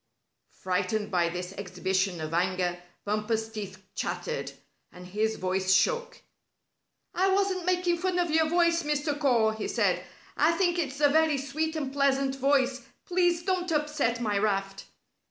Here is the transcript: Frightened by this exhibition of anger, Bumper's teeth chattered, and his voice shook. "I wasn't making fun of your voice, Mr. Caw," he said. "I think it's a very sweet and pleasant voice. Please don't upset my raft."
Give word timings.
Frightened 0.63 1.11
by 1.11 1.29
this 1.29 1.53
exhibition 1.59 2.19
of 2.21 2.33
anger, 2.33 2.79
Bumper's 3.05 3.49
teeth 3.51 3.83
chattered, 3.93 4.51
and 4.91 5.05
his 5.05 5.35
voice 5.35 5.71
shook. 5.71 6.23
"I 7.13 7.29
wasn't 7.31 7.65
making 7.65 7.99
fun 7.99 8.17
of 8.17 8.31
your 8.31 8.49
voice, 8.49 8.81
Mr. 8.81 9.15
Caw," 9.19 9.51
he 9.51 9.67
said. 9.67 10.03
"I 10.35 10.53
think 10.53 10.79
it's 10.79 11.01
a 11.01 11.07
very 11.07 11.37
sweet 11.37 11.75
and 11.75 11.93
pleasant 11.93 12.35
voice. 12.35 12.81
Please 13.05 13.43
don't 13.43 13.71
upset 13.71 14.19
my 14.19 14.39
raft." 14.39 14.85